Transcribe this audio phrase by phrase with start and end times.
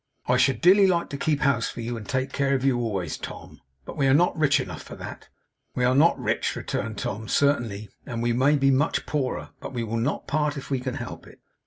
[0.25, 3.17] 'I should dearly like to keep house for you and take care of you always,
[3.19, 5.29] Tom; but we are not rich enough for that.'
[5.75, 9.49] 'We are not rich,' returned Tom, 'certainly; and we may be much poorer.
[9.59, 11.39] But we will not part if we can help it.